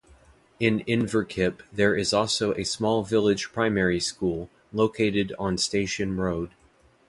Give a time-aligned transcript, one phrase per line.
[0.59, 6.49] In Inverkip there is also a small village primary school, located on Station Road.